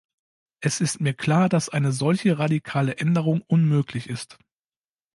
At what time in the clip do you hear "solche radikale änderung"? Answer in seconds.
1.91-3.43